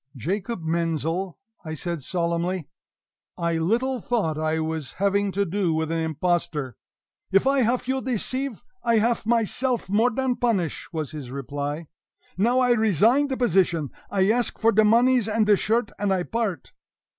[0.15, 1.37] "Jacob Menzel!"
[1.75, 2.67] said I solemnly,
[3.37, 6.75] "I little thought I was having to do with an impostor!"
[7.31, 11.85] "If I haf you deceive, I haf myself more dan punish!" was his reply.
[12.35, 13.91] "Now I resign de position.
[14.09, 16.71] I ask for de moneys and de shirt, and I part!"